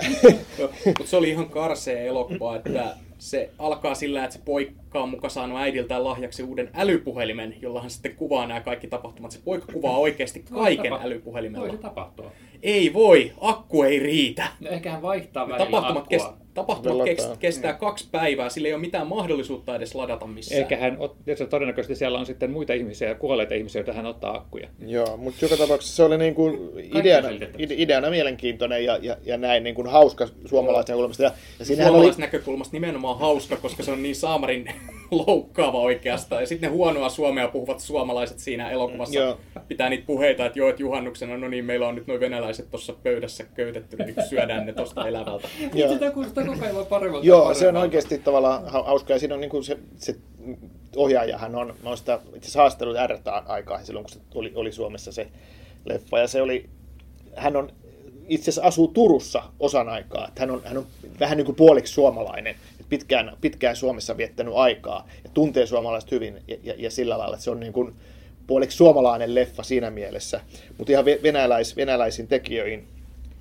mutta 0.86 1.04
se 1.04 1.16
oli 1.16 1.30
ihan 1.30 1.50
karseen 1.50 2.06
elokuva, 2.06 2.56
että 2.56 2.96
se 3.18 3.50
alkaa 3.58 3.94
sillä, 3.94 4.24
että 4.24 4.36
se 4.36 4.42
poika 4.44 4.81
on 5.00 5.08
muka 5.08 5.28
saanut 5.28 5.58
äidiltään 5.58 6.04
lahjaksi 6.04 6.42
uuden 6.42 6.70
älypuhelimen, 6.74 7.54
jolla 7.60 7.80
hän 7.80 7.90
sitten 7.90 8.16
kuvaa 8.16 8.46
nämä 8.46 8.60
kaikki 8.60 8.86
tapahtumat. 8.86 9.30
Se 9.30 9.38
poika 9.44 9.72
kuvaa 9.72 9.98
oikeasti 9.98 10.44
kaiken 10.52 10.92
tapa- 10.92 11.04
älypuhelimella. 11.04 11.66
Voi 11.66 11.76
se 11.76 11.82
tapahtua. 11.82 12.32
Ei 12.62 12.92
voi, 12.92 13.32
akku 13.40 13.82
ei 13.82 13.98
riitä. 13.98 14.46
No 14.60 14.70
ehkä 14.70 14.90
hän 14.90 15.02
vaihtaa 15.02 15.48
välillä 15.48 15.64
Tapahtumat, 15.64 16.08
kest, 16.08 16.26
tapahtumat 16.54 17.04
kestää, 17.04 17.36
kestää 17.36 17.72
kaksi 17.72 18.08
päivää, 18.12 18.48
sillä 18.48 18.68
ei 18.68 18.74
ole 18.74 18.80
mitään 18.80 19.06
mahdollisuutta 19.06 19.76
edes 19.76 19.94
ladata 19.94 20.26
missään. 20.26 20.62
Eikä 20.62 20.76
hän, 20.76 20.98
se 21.36 21.46
todennäköisesti 21.46 21.94
siellä 21.94 22.18
on 22.18 22.26
sitten 22.26 22.50
muita 22.50 22.72
ihmisiä, 22.72 23.14
kuolleita 23.14 23.54
ihmisiä, 23.54 23.80
joita 23.80 23.92
hän 23.92 24.06
ottaa 24.06 24.36
akkuja. 24.36 24.68
Joo, 24.86 25.16
mutta 25.16 25.44
joka 25.44 25.56
tapauksessa 25.56 25.96
se 25.96 26.02
oli 26.02 26.18
niin 26.18 26.34
kuin 26.34 26.70
ideana, 26.94 27.28
ideana 27.58 28.10
mielenkiintoinen 28.10 28.84
ja, 28.84 28.98
ja, 29.02 29.16
ja 29.24 29.36
näin 29.36 29.64
niin 29.64 29.74
kuin 29.74 29.86
hauska 29.86 30.28
suomalaisen 30.44 30.92
näkökulmasta. 30.92 31.22
Ja, 31.22 31.32
ja 31.58 31.64
Suomalaisen 31.64 32.14
oli... 32.14 32.14
näkökulmasta 32.18 32.72
nimenomaan 32.72 33.18
hauska, 33.18 33.56
koska 33.56 33.82
se 33.82 33.92
on 33.92 34.02
niin 34.02 34.16
saamarin 34.16 34.72
loukkaava 35.10 35.80
oikeastaan. 35.80 36.42
Ja 36.42 36.46
sitten 36.46 36.70
ne 36.70 36.76
huonoa 36.76 37.08
suomea 37.08 37.48
puhuvat 37.48 37.80
suomalaiset 37.80 38.38
siinä 38.38 38.70
elokuvassa 38.70 39.18
joo. 39.18 39.38
pitää 39.68 39.88
niitä 39.88 40.06
puheita, 40.06 40.46
että 40.46 40.58
joo, 40.58 40.68
että 40.68 40.82
juhannuksena, 40.82 41.36
no 41.36 41.48
niin, 41.48 41.64
meillä 41.64 41.88
on 41.88 41.94
nyt 41.94 42.06
noin 42.06 42.20
venäläiset 42.20 42.70
tuossa 42.70 42.92
pöydässä 43.02 43.44
köytetty, 43.44 43.96
niin 43.96 44.14
syödään 44.28 44.66
ne 44.66 44.72
tuosta 44.72 45.08
elävältä. 45.08 45.48
Sitä 45.92 46.10
kuulostaa 46.10 46.44
koko 46.44 46.64
ajan 46.64 46.86
paremmalta. 46.86 47.26
Joo, 47.26 47.54
se 47.54 47.68
on 47.68 47.76
oikeasti 47.76 48.18
tavallaan 48.18 48.66
hauska. 48.66 49.12
Ja 49.12 49.18
siinä 49.18 49.34
on 49.34 49.40
niin 49.40 49.50
kuin 49.50 49.64
se, 49.64 49.78
se 49.96 50.16
ohjaajahan 50.96 51.54
on, 51.54 51.74
mä 51.82 51.88
oon 51.88 51.98
sitä 51.98 52.14
itse 52.14 52.38
asiassa 52.38 52.60
haastellut 52.60 52.96
R 53.06 53.18
aikaa 53.46 53.84
silloin, 53.84 54.04
kun 54.04 54.12
se 54.12 54.20
oli, 54.34 54.52
oli 54.54 54.72
Suomessa 54.72 55.12
se 55.12 55.28
leffa. 55.84 56.18
Ja 56.18 56.26
se 56.26 56.42
oli, 56.42 56.70
hän 57.36 57.56
on 57.56 57.72
itse 58.28 58.50
asiassa 58.50 58.68
asuu 58.68 58.88
Turussa 58.88 59.42
osan 59.60 59.88
aikaa. 59.88 60.28
Että 60.28 60.40
hän, 60.40 60.50
on, 60.50 60.62
hän 60.64 60.78
on 60.78 60.86
vähän 61.20 61.36
niin 61.36 61.46
kuin 61.46 61.56
puoliksi 61.56 61.92
suomalainen, 61.92 62.54
pitkään, 62.92 63.36
pitkään 63.40 63.76
Suomessa 63.76 64.16
viettänyt 64.16 64.54
aikaa 64.56 65.08
ja 65.24 65.30
tuntee 65.34 65.66
suomalaiset 65.66 66.10
hyvin 66.10 66.42
ja, 66.48 66.56
ja, 66.62 66.74
ja 66.76 66.90
sillä 66.90 67.18
lailla, 67.18 67.34
että 67.34 67.44
se 67.44 67.50
on 67.50 67.60
niin 67.60 67.72
kuin 67.72 67.94
puoliksi 68.46 68.76
suomalainen 68.76 69.34
leffa 69.34 69.62
siinä 69.62 69.90
mielessä. 69.90 70.40
Mutta 70.78 70.92
ihan 70.92 71.04
venäläis, 71.04 71.76
venäläisin 71.76 72.26
tekijöihin, 72.26 72.84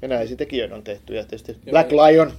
venäläisiin 0.01 0.37
tekijöihin 0.37 0.75
on 0.75 0.83
tehty 0.83 1.15
ja 1.15 1.23
tietysti 1.23 1.51
Joo, 1.51 1.71
Black 1.71 1.91
Lion 1.91 2.31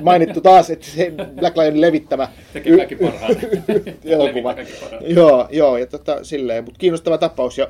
mainittu 0.00 0.40
taas, 0.40 0.70
että 0.70 0.86
se 0.86 1.12
Black 1.40 1.56
Lion 1.56 1.80
levittämä 1.80 2.28
Teki 2.52 2.76
kaikki 2.76 2.96
parhaat. 2.96 3.38
elokuva. 4.04 4.54
joo, 5.00 5.48
joo, 5.50 5.76
ja 5.76 5.86
tota, 5.86 6.24
silleen, 6.24 6.64
mutta 6.64 6.78
kiinnostava 6.78 7.18
tapaus. 7.18 7.58
Ja 7.58 7.68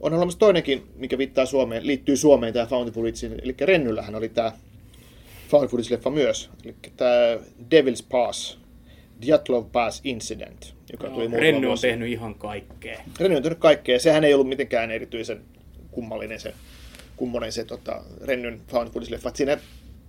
on 0.00 0.14
olemassa 0.14 0.38
toinenkin, 0.38 0.86
mikä 0.96 1.18
viittaa 1.18 1.46
Suomeen, 1.46 1.86
liittyy 1.86 2.16
Suomeen 2.16 2.52
tämä 2.52 2.66
Found 2.66 2.90
Footagein, 2.90 3.40
eli 3.42 3.54
Rennyllähän 3.60 4.14
oli 4.14 4.28
tämä 4.28 4.52
Footage-leffa 5.46 6.10
myös, 6.10 6.50
eli 6.64 6.74
tämä 6.96 7.34
Devil's 7.70 8.06
Pass, 8.08 8.58
Dyatlov 9.26 9.66
Pass 9.72 10.00
Incident, 10.04 10.74
joka 10.92 11.10
tuli 11.10 11.28
no, 11.28 11.36
Renny 11.36 11.66
on 11.66 11.78
tehnyt 11.80 12.08
ihan 12.08 12.34
kaikkea. 12.34 13.00
Renny 13.20 13.36
on 13.36 13.42
tehnyt 13.42 13.58
kaikkea, 13.58 13.98
sehän 13.98 14.24
ei 14.24 14.34
ollut 14.34 14.48
mitenkään 14.48 14.90
erityisen 14.90 15.40
kummallinen 15.90 16.40
se, 16.40 16.54
kummonen 17.16 17.52
se 17.52 17.64
tota, 17.64 18.04
Rennyn 18.20 18.60
Footage-leffa. 18.68 19.30
Siinä 19.34 19.58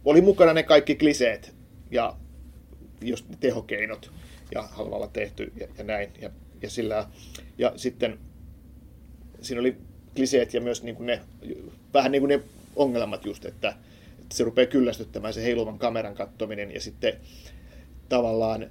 oli 0.06 0.22
mukana 0.22 0.53
ne 0.53 0.63
kaikki 0.63 0.96
kliseet 0.96 1.53
ja 1.91 2.15
just 3.01 3.25
tehokeinot 3.39 4.12
ja 4.56 4.62
halvalla 4.62 5.08
tehty 5.08 5.51
ja, 5.60 5.67
ja 5.77 5.84
näin. 5.84 6.10
Ja, 6.22 6.29
ja, 6.62 6.70
sillä, 6.70 7.08
ja 7.58 7.74
sitten 7.75 8.20
siinä 9.41 9.60
oli 9.60 9.77
kliseet 10.15 10.53
ja 10.53 10.62
myös 10.62 10.84
niin 10.84 10.96
kuin 10.96 11.08
ne, 11.08 11.22
vähän 11.94 12.12
niin 12.12 12.22
kuin 12.22 12.29
ne 12.29 12.39
ongelmat 12.75 13.25
just, 13.25 13.46
että 13.46 13.75
se 14.34 14.43
rupeaa 14.43 14.65
kyllästyttämään 14.65 15.34
se 15.34 15.43
heiluvan 15.43 15.79
kameran 15.79 16.15
kattominen 16.15 16.74
ja 16.74 16.81
sitten 16.81 17.13
tavallaan 18.10 18.67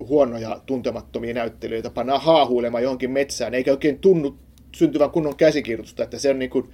huonoja 0.00 0.60
tuntemattomia 0.66 1.34
näyttelijöitä 1.34 1.90
pannaan 1.90 2.20
haahuilemaan 2.20 2.82
johonkin 2.82 3.10
metsään, 3.10 3.54
eikä 3.54 3.70
oikein 3.70 3.98
tunnu 3.98 4.38
syntyvän 4.76 5.10
kunnon 5.10 5.36
käsikirjoitusta, 5.36 6.02
että 6.02 6.18
se 6.18 6.30
on 6.30 6.38
niin 6.38 6.50
kuin, 6.50 6.70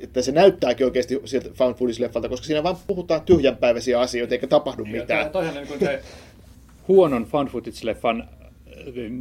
että 0.00 0.22
se 0.22 0.32
näyttääkin 0.32 0.86
oikeasti 0.86 1.20
sieltä 1.24 1.50
found 1.54 1.74
footage-leffalta, 1.74 2.28
koska 2.28 2.46
siinä 2.46 2.62
vaan 2.62 2.76
puhutaan 2.86 3.22
tyhjänpäiväisiä 3.22 4.00
asioita 4.00 4.34
eikä 4.34 4.46
tapahdu 4.46 4.84
mitään. 4.84 5.24
Ja 5.24 5.30
toihan 5.30 5.54
niin 5.54 5.78
se 5.78 6.02
huonon 6.88 7.24
found 7.24 7.48
footage-leffan 7.48 8.28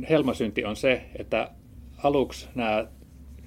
helmasynti 0.10 0.66
on 0.66 0.76
se, 0.76 1.02
että 1.16 1.50
aluksi 2.04 2.48
nämä 2.56 2.88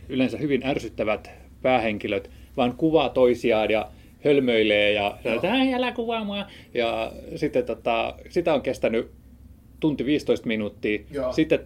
yleensä 0.08 0.38
hyvin 0.38 0.66
ärsyttävät 0.66 1.30
päähenkilöt 1.62 2.30
vaan 2.56 2.76
kuvaa 2.76 3.08
toisiaan 3.08 3.70
ja 3.70 3.90
hölmöilee 4.24 4.92
ja 4.92 5.18
sanoo, 5.24 5.74
älä 5.74 5.92
kuvaa 5.92 6.24
mua. 6.24 6.46
Ja 6.74 7.12
sitten 7.36 7.64
tota, 7.64 8.14
sitä 8.28 8.54
on 8.54 8.62
kestänyt 8.62 9.10
tunti 9.80 10.06
15 10.06 10.46
minuuttia. 10.46 11.02
Joo. 11.10 11.32
Sitten 11.32 11.60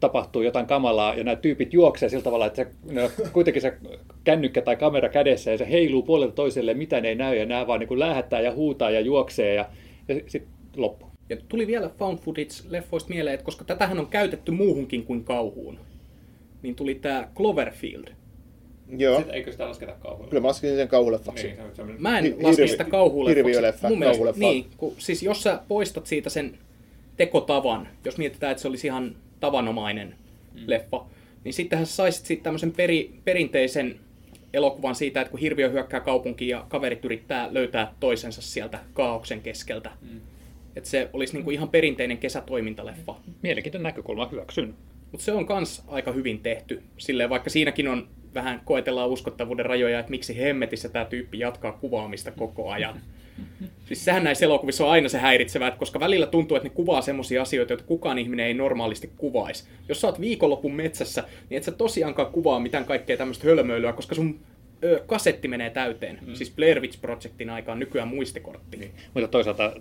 tapahtuu 0.00 0.42
jotain 0.42 0.66
kamalaa 0.66 1.14
ja 1.14 1.24
nämä 1.24 1.36
tyypit 1.36 1.74
juoksee 1.74 2.08
sillä 2.08 2.22
tavalla, 2.22 2.46
että 2.46 2.64
se, 2.64 2.70
ne, 2.92 3.10
kuitenkin 3.32 3.62
se 3.62 3.76
kännykkä 4.24 4.62
tai 4.62 4.76
kamera 4.76 5.08
kädessä 5.08 5.50
ja 5.50 5.58
se 5.58 5.70
heiluu 5.70 6.02
puolelta 6.02 6.34
toiselle, 6.34 6.74
mitä 6.74 7.00
ne 7.00 7.08
ei 7.08 7.14
näy 7.14 7.36
ja 7.36 7.46
nämä 7.46 7.66
vaan 7.66 7.80
niin 7.80 7.98
lähettää 7.98 8.40
ja 8.40 8.52
huutaa 8.52 8.90
ja 8.90 9.00
juoksee 9.00 9.54
ja, 9.54 9.68
ja 10.08 10.14
sitten 10.26 10.52
loppu. 10.76 11.06
Ja 11.28 11.36
tuli 11.48 11.66
vielä 11.66 11.90
found 11.98 12.18
footage-leffoista 12.18 13.08
mieleen, 13.08 13.34
että 13.34 13.44
koska 13.44 13.64
tätähän 13.64 13.98
on 13.98 14.06
käytetty 14.06 14.52
muuhunkin 14.52 15.04
kuin 15.04 15.24
kauhuun, 15.24 15.78
niin 16.62 16.74
tuli 16.74 16.94
tämä 16.94 17.28
Cloverfield. 17.36 18.04
Joo. 18.98 19.16
Sitten 19.16 19.34
eikö 19.34 19.52
sitä 19.52 19.68
lasketa 19.68 19.92
kauhulle? 19.92 20.28
Kyllä 20.28 20.40
mä 20.40 20.48
laskin 20.48 20.76
sen 20.76 20.88
kauhuleffaksi. 20.88 21.46
Niin, 21.46 21.96
Mä 21.98 22.18
en 22.18 22.24
Hi- 22.24 22.36
laske 22.42 22.66
sitä 22.66 22.84
kauhuleffaksi. 22.84 23.36
Hirviöleffa, 23.36 23.88
Mun 23.88 23.98
mielestä, 23.98 24.24
niin, 24.36 24.66
kun, 24.76 24.94
siis 24.98 25.22
jos 25.22 25.42
sä 25.42 25.60
poistat 25.68 26.06
siitä 26.06 26.30
sen 26.30 26.58
tekotavan, 27.16 27.88
jos 28.04 28.18
mietitään, 28.18 28.50
että 28.50 28.62
se 28.62 28.68
olisi 28.68 28.86
ihan 28.86 29.16
tavanomainen 29.40 30.14
mm. 30.54 30.60
leffa, 30.66 31.04
niin 31.44 31.52
sittenhän 31.52 31.86
sä 31.86 31.94
saisit 31.94 32.26
siitä 32.26 32.42
tämmöisen 32.42 32.72
peri, 32.72 33.10
perinteisen 33.24 34.00
elokuvan 34.52 34.94
siitä, 34.94 35.20
että 35.20 35.30
kun 35.30 35.40
hirviö 35.40 35.68
hyökkää 35.68 36.00
kaupunkiin 36.00 36.48
ja 36.48 36.66
kaverit 36.68 37.04
yrittää 37.04 37.54
löytää 37.54 37.94
toisensa 38.00 38.42
sieltä 38.42 38.78
kaauksen 38.92 39.40
keskeltä. 39.40 39.90
Mm. 40.00 40.20
Että 40.76 40.90
se 40.90 41.10
olisi 41.12 41.34
niinku 41.34 41.50
ihan 41.50 41.68
perinteinen 41.68 42.18
kesätoimintaleffa. 42.18 43.14
Mielenkiintoinen 43.42 43.82
näkökulma, 43.82 44.28
hyväksyn. 44.32 44.74
Mutta 45.12 45.24
se 45.24 45.32
on 45.32 45.46
kans 45.46 45.82
aika 45.88 46.12
hyvin 46.12 46.40
tehty. 46.40 46.82
Silleen, 46.98 47.30
vaikka 47.30 47.50
siinäkin 47.50 47.88
on 47.88 48.08
vähän 48.34 48.60
koetellaan 48.64 49.08
uskottavuuden 49.08 49.66
rajoja, 49.66 49.98
että 49.98 50.10
miksi 50.10 50.38
hemmetissä 50.38 50.88
tämä 50.88 51.04
tyyppi 51.04 51.38
jatkaa 51.38 51.72
kuvaamista 51.72 52.30
koko 52.30 52.70
ajan. 52.70 53.00
Siis 53.86 54.04
sehän 54.04 54.24
näissä 54.24 54.44
elokuvissa 54.44 54.84
on 54.84 54.90
aina 54.90 55.08
se 55.08 55.18
häiritsevää, 55.18 55.70
koska 55.70 56.00
välillä 56.00 56.26
tuntuu, 56.26 56.56
että 56.56 56.68
ne 56.68 56.74
kuvaa 56.74 57.02
semmoisia 57.02 57.42
asioita, 57.42 57.72
joita 57.72 57.84
kukaan 57.84 58.18
ihminen 58.18 58.46
ei 58.46 58.54
normaalisti 58.54 59.10
kuvaisi. 59.16 59.64
Jos 59.88 60.00
sä 60.00 60.06
oot 60.06 60.20
viikonlopun 60.20 60.74
metsässä, 60.74 61.24
niin 61.50 61.56
et 61.56 61.64
sä 61.64 61.72
tosiaankaan 61.72 62.32
kuvaa 62.32 62.60
mitään 62.60 62.84
kaikkea 62.84 63.16
tämmöistä 63.16 63.46
hölmöilyä, 63.46 63.92
koska 63.92 64.14
sun 64.14 64.40
ö, 64.84 65.02
kasetti 65.06 65.48
menee 65.48 65.70
täyteen. 65.70 66.18
Mm. 66.26 66.34
Siis 66.34 66.50
Blair 66.56 66.80
Witch 66.80 67.00
Projectin 67.00 67.50
aikaan 67.50 67.78
nykyään 67.78 68.08
muistikortti. 68.08 68.76
Niin. 68.76 68.90
Mutta 69.14 69.28
toisaalta 69.28 69.72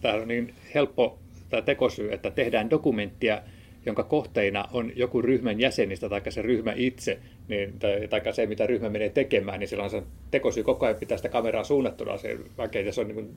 tämä 0.00 0.14
on 0.14 0.28
niin 0.28 0.54
helppo 0.74 1.18
tämä 1.50 1.62
tekosyy, 1.62 2.12
että 2.12 2.30
tehdään 2.30 2.70
dokumenttia, 2.70 3.42
jonka 3.86 4.02
kohteina 4.02 4.64
on 4.72 4.92
joku 4.96 5.22
ryhmän 5.22 5.60
jäsenistä 5.60 6.08
tai 6.08 6.22
se 6.28 6.42
ryhmä 6.42 6.72
itse, 6.76 7.18
niin, 7.48 7.78
tai, 7.78 8.08
tai 8.08 8.34
se, 8.34 8.46
mitä 8.46 8.66
ryhmä 8.66 8.88
menee 8.88 9.08
tekemään, 9.08 9.60
niin 9.60 9.68
silloin 9.68 9.90
se 9.90 10.02
tekosyy 10.30 10.62
koko 10.62 10.86
ajan 10.86 10.98
pitää 10.98 11.16
sitä 11.16 11.28
kameraa 11.28 11.64
suunnattuna 11.64 12.18
se 12.18 12.38
väkeen, 12.58 12.86
ja 12.86 12.92
se 12.92 13.00
on 13.00 13.08
niin 13.08 13.14
kuin, 13.14 13.34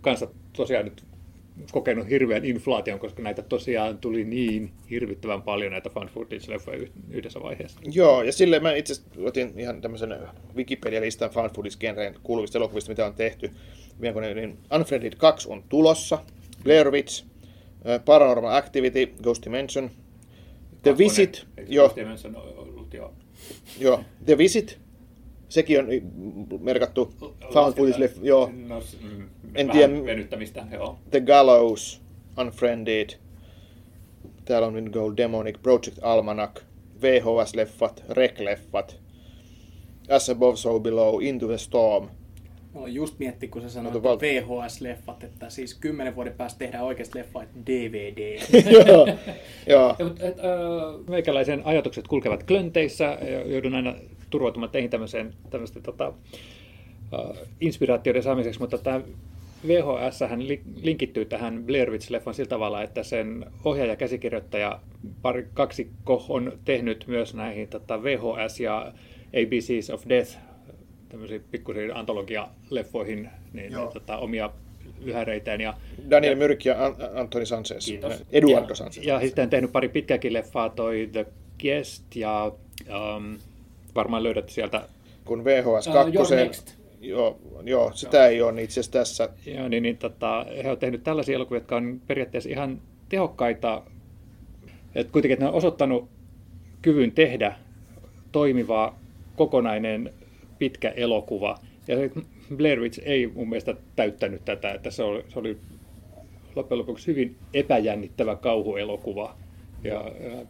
kanssa 0.00 0.28
tosiaan 0.56 0.84
nyt 0.84 1.04
kokenut 1.72 2.08
hirveän 2.08 2.44
inflaation, 2.44 2.98
koska 2.98 3.22
näitä 3.22 3.42
tosiaan 3.42 3.98
tuli 3.98 4.24
niin 4.24 4.72
hirvittävän 4.90 5.42
paljon 5.42 5.72
näitä 5.72 5.90
fan 5.90 6.08
footage-leffoja 6.08 6.88
yhdessä 7.10 7.42
vaiheessa. 7.42 7.80
Joo, 7.92 8.22
ja 8.22 8.32
sille 8.32 8.60
mä 8.60 8.74
itse 8.74 8.94
otin 9.24 9.52
ihan 9.56 9.80
tämmöisen 9.80 10.16
Wikipedia-listan 10.56 11.30
fan 11.30 11.50
footage-genreen 11.50 12.14
kuuluvista 12.22 12.58
elokuvista, 12.58 12.90
mitä 12.90 13.06
on 13.06 13.14
tehty. 13.14 13.50
Niin 13.98 14.58
Unfriended 14.74 15.12
2 15.16 15.48
on 15.48 15.64
tulossa, 15.68 16.18
Blair 16.64 16.90
Witch, 16.90 17.24
Paranormal 18.04 18.56
Activity, 18.56 19.14
Ghost 19.22 19.44
Dimension, 19.44 19.90
The 20.82 20.90
Kakkonen, 20.90 20.98
Visit, 20.98 21.46
jo. 21.68 21.82
Ghost 21.82 21.96
Dimension 21.96 22.36
ollut 22.36 22.94
jo. 22.94 23.14
Joo, 23.80 24.04
The 24.26 24.38
Visit, 24.38 24.78
sekin 25.48 25.78
on 25.78 25.86
merkattu 26.60 27.14
found 27.52 27.74
footage 27.74 28.10
joo. 28.22 28.50
No, 28.68 28.82
mm, 29.00 29.28
en 29.54 29.70
tiedä. 29.70 30.04
Venyttämistä, 30.04 30.66
joo. 30.72 30.98
The 31.10 31.20
Gallows, 31.20 32.02
Unfriended, 32.38 33.10
täällä 34.44 34.68
on 34.68 34.90
Gold 34.92 35.16
Demonic, 35.16 35.62
Project 35.62 35.98
Almanac, 36.02 36.60
VHS-leffat, 37.00 38.02
Rec-leffat, 38.08 38.96
As 40.08 40.30
Above, 40.30 40.56
So 40.56 40.80
Below, 40.80 41.22
Into 41.22 41.46
the 41.46 41.58
Storm– 41.58 42.08
Mä 42.74 42.88
just 42.88 43.18
mietti, 43.18 43.48
kun 43.48 43.62
sä 43.62 43.70
sanoit, 43.70 43.96
että 43.96 44.08
VHS-leffat, 44.08 45.24
että 45.24 45.50
siis 45.50 45.74
kymmenen 45.74 46.16
vuoden 46.16 46.32
päästä 46.32 46.58
tehdään 46.58 46.84
oikeasti 46.84 47.18
leffa, 47.18 47.42
että 47.42 47.58
DVD. 47.66 48.38
Joo, 48.86 49.06
joo. 49.66 49.96
Meikäläisen 51.08 51.62
ajatukset 51.64 52.08
kulkevat 52.08 52.42
klönteissä 52.42 53.04
ja 53.04 53.46
joudun 53.46 53.74
aina 53.74 53.94
turvautumaan 54.30 54.70
teihin 54.70 54.90
tämmöiseen, 54.90 55.34
tämmöisten 55.50 55.82
tota, 55.82 56.08
uh, 56.08 57.36
inspiraatioiden 57.60 58.22
saamiseksi, 58.22 58.60
mutta 58.60 58.78
tämä 58.78 59.00
VHS 59.68 60.20
hän 60.28 60.48
linkittyy 60.82 61.24
tähän 61.24 61.64
Blair 61.64 61.90
Witch-leffan 61.90 62.34
sillä 62.34 62.48
tavalla, 62.48 62.82
että 62.82 63.02
sen 63.02 63.46
ohjaaja 63.64 63.96
käsikirjoittaja 63.96 64.80
pari, 65.22 65.46
kaksikko 65.54 66.24
on 66.28 66.52
tehnyt 66.64 67.04
myös 67.06 67.34
näihin 67.34 67.68
tota, 67.68 68.02
VHS 68.02 68.60
ja 68.60 68.92
ABCs 69.28 69.90
of 69.90 70.02
Death 70.08 70.51
tämmöisiin 71.12 71.44
pikkuisiin 71.50 71.96
antologia-leffoihin 71.96 73.30
niin, 73.52 73.72
niin, 73.72 73.88
tota, 73.92 74.18
omia 74.18 74.50
lyhäreitään. 75.00 75.60
Ja, 75.60 75.74
Daniel 76.10 76.34
Myrk 76.34 76.64
ja 76.64 76.76
Antoni 77.14 77.46
Sanchez. 77.46 77.84
Kiitos. 77.84 78.24
Eduardo 78.32 78.68
ja, 78.68 78.74
Sanchez. 78.74 79.06
Ja 79.06 79.20
sitten 79.20 79.50
tehnyt 79.50 79.72
pari 79.72 79.88
pitkäkin 79.88 80.32
leffaa, 80.32 80.68
toi 80.68 81.08
The 81.12 81.26
Guest 81.60 82.16
ja 82.16 82.52
um, 83.16 83.38
varmaan 83.94 84.22
löydät 84.22 84.48
sieltä. 84.48 84.82
Kun 85.24 85.44
VHS 85.44 85.88
2. 85.92 86.18
Uh, 86.18 86.82
joo, 87.00 87.38
joo, 87.62 87.92
sitä 87.94 88.16
joo. 88.16 88.26
ei 88.26 88.42
ole 88.42 88.52
niin 88.52 88.64
itse 88.64 88.80
asiassa 88.80 88.98
tässä. 88.98 89.28
Joo, 89.46 89.68
niin, 89.68 89.82
niin 89.82 89.96
tota, 89.96 90.46
he 90.62 90.68
ovat 90.68 90.78
tehnyt 90.78 91.04
tällaisia 91.04 91.34
elokuvia, 91.34 91.60
jotka 91.60 91.76
on 91.76 92.00
periaatteessa 92.06 92.50
ihan 92.50 92.80
tehokkaita. 93.08 93.82
että 94.94 95.12
kuitenkin 95.12 95.32
että 95.32 95.44
ne 95.44 95.48
on 95.48 95.56
osoittanut 95.56 96.08
kyvyn 96.82 97.12
tehdä 97.12 97.54
toimiva 98.32 98.94
kokonainen 99.36 100.12
pitkä 100.62 100.90
elokuva. 100.90 101.58
Ja 101.88 101.96
Blair 102.56 102.80
Witch 102.80 103.00
ei 103.04 103.26
mun 103.26 103.48
mielestä 103.48 103.74
täyttänyt 103.96 104.44
tätä, 104.44 104.72
että 104.72 104.90
se 104.90 105.02
oli, 105.02 105.24
se 105.28 105.38
oli 105.38 105.58
loppujen 106.56 106.78
lopuksi 106.78 107.06
hyvin 107.06 107.36
epäjännittävä 107.54 108.36
kauhuelokuva, 108.36 109.36
ja, 109.84 110.04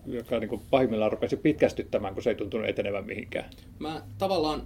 joka 0.07 0.39
niin 0.39 0.49
kuin 0.49 0.63
pahimmillaan 0.71 1.13
rupesi 1.13 1.37
pitkästyttämään, 1.37 2.15
kun 2.15 2.23
se 2.23 2.31
ei 2.31 2.37
tuntunut 2.37 2.69
etenevän 2.69 3.07
mihinkään. 3.07 3.51
Mä 3.79 4.03
tavallaan 4.19 4.63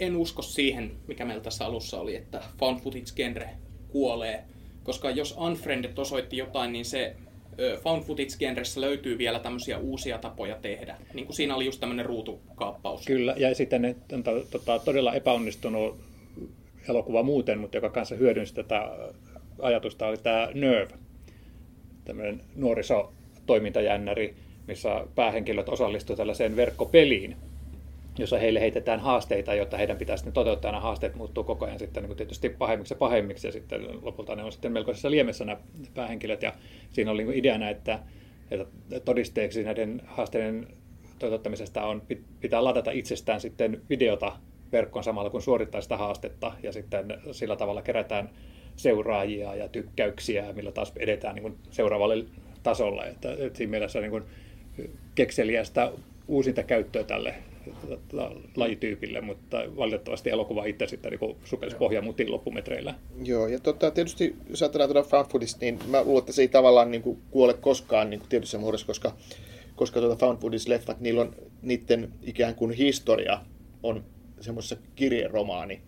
en 0.00 0.16
usko 0.16 0.42
siihen, 0.42 0.90
mikä 1.06 1.24
meillä 1.24 1.42
tässä 1.42 1.66
alussa 1.66 2.00
oli, 2.00 2.16
että 2.16 2.42
found 2.58 2.80
footage-genre 2.80 3.48
kuolee. 3.88 4.44
Koska 4.84 5.10
jos 5.10 5.36
Unfriended 5.38 5.98
osoitti 5.98 6.36
jotain, 6.36 6.72
niin 6.72 6.84
se 6.84 7.16
found 7.82 8.02
footage-genressä 8.02 8.80
löytyy 8.80 9.18
vielä 9.18 9.38
tämmöisiä 9.38 9.78
uusia 9.78 10.18
tapoja 10.18 10.56
tehdä. 10.62 10.96
Niin 11.14 11.26
kuin 11.26 11.36
siinä 11.36 11.54
oli 11.54 11.64
just 11.64 11.80
tämmöinen 11.80 12.06
ruutukaappaus. 12.06 13.04
Kyllä, 13.06 13.34
ja 13.36 13.54
sitten 13.54 13.82
ne, 13.82 13.96
tota, 14.50 14.78
todella 14.78 15.14
epäonnistunut 15.14 16.00
elokuva 16.88 17.22
muuten, 17.22 17.58
mutta 17.58 17.76
joka 17.76 17.90
kanssa 17.90 18.14
hyödynsi 18.14 18.54
tätä 18.54 18.90
ajatusta, 19.58 20.06
oli 20.06 20.16
tämä 20.16 20.48
Nerve, 20.54 20.94
tämmöinen 22.04 22.40
nuorisotoimintajännäri, 22.56 24.34
missä 24.66 25.06
päähenkilöt 25.14 25.68
osallistuivat 25.68 26.16
tällaiseen 26.16 26.56
verkkopeliin, 26.56 27.36
jossa 28.18 28.38
heille 28.38 28.60
heitetään 28.60 29.00
haasteita, 29.00 29.54
jotta 29.54 29.76
heidän 29.76 29.96
pitää 29.96 30.16
sitten 30.16 30.32
toteuttaa 30.32 30.72
nämä 30.72 30.82
haasteet, 30.82 31.14
muuttuu 31.14 31.44
koko 31.44 31.64
ajan 31.66 31.78
sitten 31.78 32.02
niin 32.02 32.16
tietysti 32.16 32.48
pahemmiksi 32.48 32.94
ja 32.94 32.98
pahemmiksi, 32.98 33.48
ja 33.48 33.52
sitten 33.52 33.86
lopulta 34.02 34.36
ne 34.36 34.44
on 34.44 34.52
sitten 34.52 34.72
melkoisessa 34.72 35.10
liemessä 35.10 35.44
nämä 35.44 35.60
päähenkilöt, 35.94 36.42
ja 36.42 36.52
siinä 36.92 37.10
oli 37.10 37.24
niin 37.24 37.38
ideana, 37.38 37.70
että, 37.70 37.98
että 38.50 39.00
todisteeksi 39.04 39.64
näiden 39.64 40.02
haasteiden 40.06 40.66
toteuttamisesta 41.18 41.86
on, 41.86 42.02
pitää 42.40 42.64
ladata 42.64 42.90
itsestään 42.90 43.40
sitten 43.40 43.82
videota 43.90 44.32
verkkoon 44.72 45.04
samalla 45.04 45.30
kun 45.30 45.42
suorittaa 45.42 45.80
sitä 45.80 45.96
haastetta, 45.96 46.52
ja 46.62 46.72
sitten 46.72 47.20
sillä 47.32 47.56
tavalla 47.56 47.82
kerätään 47.82 48.30
seuraajia 48.76 49.54
ja 49.54 49.68
tykkäyksiä, 49.68 50.52
millä 50.52 50.72
taas 50.72 50.92
edetään 50.96 51.34
niin 51.34 51.42
kuin 51.42 51.56
seuraavalle 51.70 52.24
tasolle. 52.62 53.02
Että, 53.02 53.32
että 53.38 53.58
siinä 53.58 53.70
mielessä 53.70 54.00
niin 54.00 54.10
kuin 54.10 54.24
kekseliästä 55.14 55.92
uusinta 56.28 56.62
käyttöä 56.62 57.04
tälle 57.04 57.34
lajityypille, 58.56 59.20
mutta 59.20 59.58
valitettavasti 59.76 60.30
elokuva 60.30 60.64
itse 60.64 60.86
sitten 60.86 61.12
niin 61.12 61.36
sukelsi 61.44 61.76
pohjamutin 61.76 62.30
loppumetreillä. 62.30 62.94
Joo, 63.24 63.46
ja 63.46 63.58
tota, 63.58 63.90
tietysti 63.90 64.36
jos 64.50 64.62
ajatellaan 64.62 64.90
tuota 64.90 65.08
found 65.08 65.26
foodista, 65.26 65.58
niin 65.60 65.78
mä 65.86 66.04
luulen, 66.04 66.18
että 66.18 66.32
se 66.32 66.42
ei 66.42 66.48
tavallaan 66.48 66.90
niin 66.90 67.02
kuin, 67.02 67.18
kuole 67.30 67.54
koskaan 67.54 68.10
niin 68.10 68.20
kuin 68.20 68.28
tietyssä 68.28 68.58
muodossa, 68.58 68.86
koska, 68.86 69.16
koska 69.76 70.00
tuota 70.00 70.16
found 70.16 70.38
foodist-leffat, 70.38 70.96
niillä 71.00 71.20
on 71.20 71.34
niiden 71.62 72.12
ikään 72.22 72.54
kuin 72.54 72.72
historia 72.72 73.40
on 73.82 74.04
semmoisessa 74.40 74.76
kirjeromaani 74.94 75.80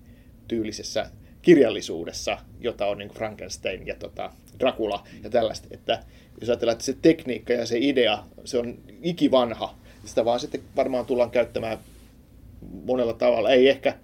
tyylisessä 0.49 1.11
kirjallisuudessa, 1.43 2.39
jota 2.61 2.87
on 2.87 2.99
niin 2.99 3.11
Frankenstein 3.11 3.87
ja 3.87 3.95
tota, 3.95 4.33
Dracula 4.61 5.05
ja 5.23 5.31
tällaista. 5.31 5.69
Että 5.71 6.03
jos 6.41 6.49
ajatellaan, 6.49 6.73
että 6.73 6.85
se 6.85 6.97
tekniikka 7.03 7.53
ja 7.53 7.67
se 7.67 7.79
idea, 7.81 8.25
se 8.45 8.59
on 8.59 8.79
ikivanha, 9.03 9.75
sitä 10.05 10.25
vaan 10.25 10.41
sitten 10.41 10.61
varmaan 10.77 11.07
tullaan 11.07 11.31
käyttämään 11.31 11.79
monella 12.85 13.13
tavalla. 13.13 13.51
Ei 13.51 13.69
ehkä 13.69 13.95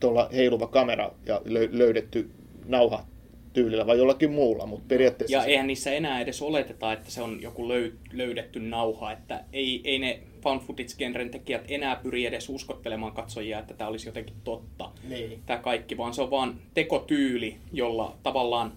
tuolla 0.00 0.28
heiluva 0.32 0.66
kamera 0.66 1.10
ja 1.26 1.40
löydetty 1.70 2.30
nauha 2.66 3.04
tyylillä 3.52 3.86
vai 3.86 3.98
jollakin 3.98 4.30
muulla, 4.30 4.66
mutta 4.66 4.84
periaatteessa... 4.88 5.36
Ja 5.36 5.44
eihän 5.44 5.66
niissä 5.66 5.92
enää 5.92 6.20
edes 6.20 6.42
oleteta, 6.42 6.92
että 6.92 7.10
se 7.10 7.22
on 7.22 7.42
joku 7.42 7.68
löy- 7.68 7.96
löydetty 8.12 8.60
nauha, 8.60 9.12
että 9.12 9.44
ei, 9.52 9.80
ei 9.84 9.98
ne 9.98 10.20
found 10.42 10.60
footage-genren 10.60 11.30
tekijät 11.30 11.64
enää 11.68 11.96
pyri 11.96 12.26
edes 12.26 12.48
uskottelemaan 12.48 13.12
katsojia, 13.12 13.58
että 13.58 13.74
tämä 13.74 13.90
olisi 13.90 14.08
jotenkin 14.08 14.36
totta. 14.44 14.90
Niin. 15.08 15.42
Tämä 15.46 15.58
kaikki, 15.58 15.96
vaan 15.96 16.14
se 16.14 16.22
on 16.22 16.30
vaan 16.30 16.60
tekotyyli, 16.74 17.56
jolla 17.72 18.16
tavallaan 18.22 18.72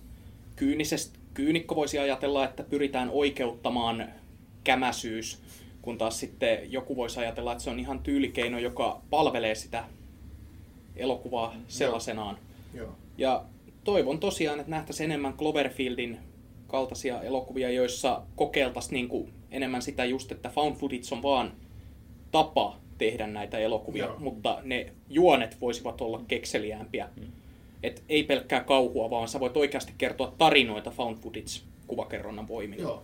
kyynisesti, 0.56 1.20
kyynikko 1.34 1.76
voisi 1.76 2.00
ajatella, 2.00 2.46
että 2.46 2.64
pyritään 2.64 3.10
oikeuttamaan 3.10 4.08
kämäsyys, 4.64 5.42
kun 5.82 5.98
taas 5.98 6.20
sitten 6.20 6.72
joku 6.72 6.96
voisi 6.96 7.20
ajatella, 7.20 7.52
että 7.52 7.64
se 7.64 7.70
on 7.70 7.80
ihan 7.80 8.00
tyylikeino, 8.00 8.60
joka 8.60 9.02
palvelee 9.10 9.56
sitä 9.56 9.84
elokuvaa 10.96 11.56
sellaisenaan. 11.68 12.38
Joo. 12.74 12.86
Joo. 12.86 12.96
Ja 13.18 13.44
toivon 13.84 14.20
tosiaan, 14.20 14.60
että 14.60 14.72
nähtäisiin 14.72 15.12
enemmän 15.12 15.34
Cloverfieldin 15.34 16.20
kaltaisia 16.68 17.22
elokuvia, 17.22 17.72
joissa 17.72 18.22
kokeiltaisiin 18.36 18.94
niin 18.94 19.08
kuin 19.08 19.34
enemmän 19.52 19.82
sitä 19.82 20.06
just, 20.06 20.32
että 20.32 20.50
found 20.50 20.76
footage 20.76 21.04
on 21.12 21.24
vaan 21.24 21.54
tapa 22.32 22.78
tehdä 22.98 23.28
näitä 23.28 23.58
elokuvia, 23.58 24.06
Joo. 24.06 24.20
mutta 24.20 24.58
ne 24.64 24.94
juonet 25.10 25.62
voisivat 25.62 26.02
olla 26.02 26.22
kekseliäämpiä. 26.28 27.10
Mm. 27.16 27.28
Et 27.84 28.04
ei 28.10 28.24
pelkkää 28.24 28.64
kauhua, 28.64 29.10
vaan 29.10 29.28
sä 29.28 29.40
voit 29.40 29.58
oikeasti 29.58 29.94
kertoa 29.98 30.34
tarinoita 30.38 30.92
found 30.92 31.18
footage 31.18 31.62
kuvakerronnan 31.88 32.48
voimin. 32.48 32.80
Joo. 32.80 33.04